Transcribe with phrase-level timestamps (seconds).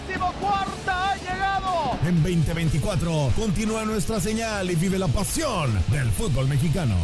[0.00, 1.98] La decimocuarta ha llegado.
[2.06, 6.96] En 2024 continúa nuestra señal y vive la pasión del fútbol mexicano.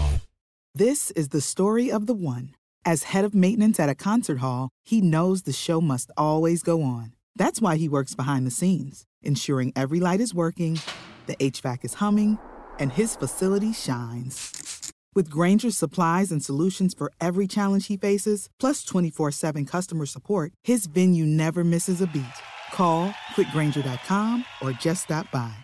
[0.75, 2.55] This is the story of the one.
[2.85, 6.83] As head of maintenance at a concert hall, he knows the show must always go
[6.83, 7.13] on.
[7.35, 10.81] That's why he works behind the scenes, ensuring every light is working,
[11.27, 12.39] the HVAC is humming,
[12.79, 14.93] and his facility shines.
[15.15, 20.53] With Granger's supplies and solutions for every challenge he faces, plus 24 7 customer support,
[20.63, 22.25] his venue never misses a beat.
[22.73, 25.55] Call quickgranger.com or just stop by.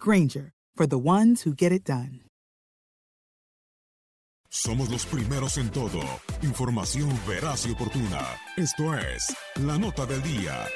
[0.00, 2.20] Granger, for the ones who get it done.
[4.50, 6.00] Somos los primeros en todo.
[6.42, 8.26] Información veraz y oportuna.
[8.56, 10.66] Esto es La Nota del Día.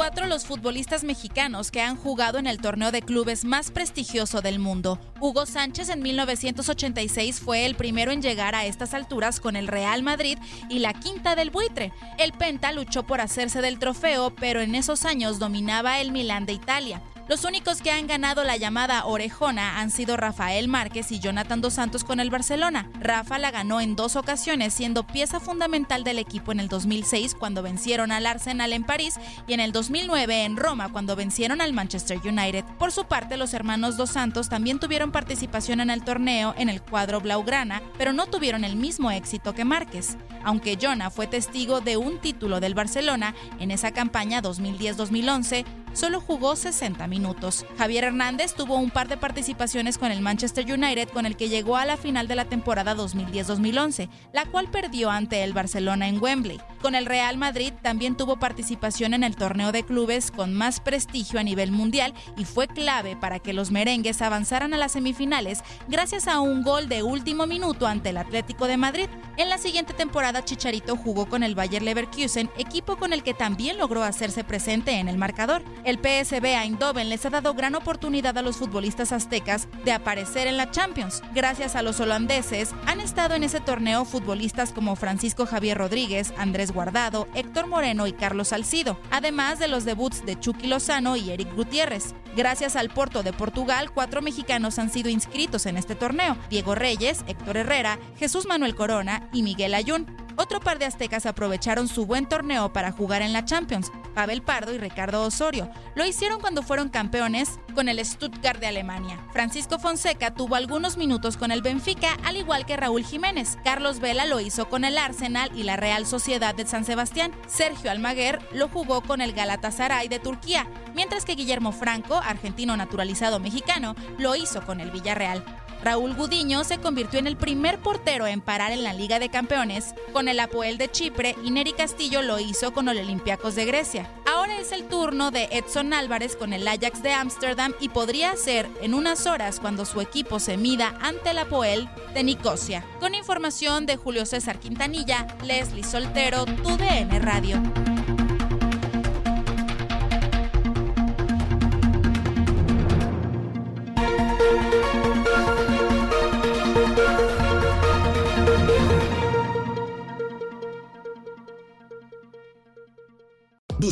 [0.00, 4.58] 24 los futbolistas mexicanos que han jugado en el torneo de clubes más prestigioso del
[4.58, 4.98] mundo.
[5.20, 10.02] Hugo Sánchez en 1986 fue el primero en llegar a estas alturas con el Real
[10.02, 10.38] Madrid
[10.70, 11.92] y la quinta del buitre.
[12.16, 16.54] El Penta luchó por hacerse del trofeo, pero en esos años dominaba el Milán de
[16.54, 17.02] Italia.
[17.30, 21.74] Los únicos que han ganado la llamada orejona han sido Rafael Márquez y Jonathan Dos
[21.74, 22.90] Santos con el Barcelona.
[22.98, 27.62] Rafa la ganó en dos ocasiones, siendo pieza fundamental del equipo en el 2006 cuando
[27.62, 32.18] vencieron al Arsenal en París y en el 2009 en Roma cuando vencieron al Manchester
[32.18, 32.64] United.
[32.80, 36.82] Por su parte, los hermanos Dos Santos también tuvieron participación en el torneo en el
[36.82, 40.16] cuadro blaugrana, pero no tuvieron el mismo éxito que Márquez.
[40.44, 46.56] Aunque Jonah fue testigo de un título del Barcelona en esa campaña 2010-2011, solo jugó
[46.56, 47.66] 60 minutos.
[47.78, 51.76] Javier Hernández tuvo un par de participaciones con el Manchester United con el que llegó
[51.76, 56.60] a la final de la temporada 2010-2011, la cual perdió ante el Barcelona en Wembley.
[56.80, 61.38] Con el Real Madrid también tuvo participación en el torneo de clubes con más prestigio
[61.38, 66.26] a nivel mundial y fue clave para que los merengues avanzaran a las semifinales gracias
[66.26, 69.08] a un gol de último minuto ante el Atlético de Madrid.
[69.36, 73.76] En la siguiente temporada Chicharito jugó con el Bayer Leverkusen, equipo con el que también
[73.76, 75.62] logró hacerse presente en el marcador.
[75.84, 80.56] El PSV Eindhoven les ha dado gran oportunidad a los futbolistas aztecas de aparecer en
[80.56, 81.22] la Champions.
[81.34, 86.69] Gracias a los holandeses, han estado en ese torneo futbolistas como Francisco Javier Rodríguez, Andrés
[86.70, 91.54] Guardado, Héctor Moreno y Carlos Salcido, además de los debuts de Chucky Lozano y Eric
[91.54, 92.14] Gutiérrez.
[92.36, 97.24] Gracias al Porto de Portugal, cuatro mexicanos han sido inscritos en este torneo: Diego Reyes,
[97.26, 100.19] Héctor Herrera, Jesús Manuel Corona y Miguel Ayun.
[100.40, 104.72] Otro par de aztecas aprovecharon su buen torneo para jugar en la Champions, Pavel Pardo
[104.72, 105.70] y Ricardo Osorio.
[105.94, 109.22] Lo hicieron cuando fueron campeones con el Stuttgart de Alemania.
[109.34, 113.58] Francisco Fonseca tuvo algunos minutos con el Benfica, al igual que Raúl Jiménez.
[113.64, 117.32] Carlos Vela lo hizo con el Arsenal y la Real Sociedad de San Sebastián.
[117.46, 123.40] Sergio Almaguer lo jugó con el Galatasaray de Turquía, mientras que Guillermo Franco, argentino naturalizado
[123.40, 125.44] mexicano, lo hizo con el Villarreal.
[125.82, 129.94] Raúl Gudiño se convirtió en el primer portero en parar en la Liga de Campeones
[130.12, 134.10] con el Apoel de Chipre y Neri Castillo lo hizo con el Olympiacos de Grecia.
[134.32, 138.68] Ahora es el turno de Edson Álvarez con el Ajax de Ámsterdam y podría ser
[138.82, 142.84] en unas horas cuando su equipo se mida ante el Apoel de Nicosia.
[143.00, 147.89] Con información de Julio César Quintanilla, Leslie Soltero, TUDN Radio.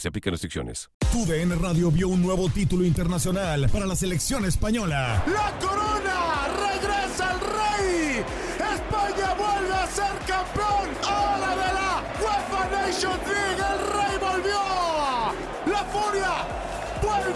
[0.00, 0.88] Se aplican restricciones.
[1.12, 5.22] TUDN Radio vio un nuevo título internacional para la selección española.
[5.26, 6.48] ¡La corona!
[6.56, 8.24] ¡Regresa el rey!
[8.56, 10.88] ¡España vuelve a ser campeón!
[11.06, 13.59] ¡Ahora de la UEFA Nations League!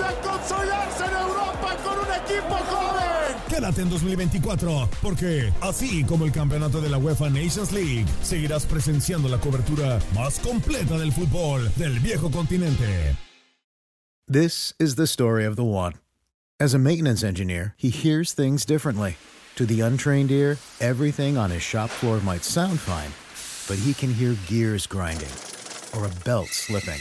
[0.05, 3.37] ¡Vuelve a consolidarse en Europa con un equipo joven!
[3.49, 9.29] Quédate en 2024, porque así como el campeonato de la UEFA Nations League, seguirás presenciando
[9.29, 13.17] la cobertura más completa del fútbol del viejo continente.
[14.27, 15.95] This is the story of the one.
[16.61, 19.17] As a maintenance engineer, he hears things differently.
[19.57, 23.13] To the untrained ear, everything on his shop floor might sound fine,
[23.69, 25.33] but he can hear gears grinding
[25.97, 27.01] or a belt slipping.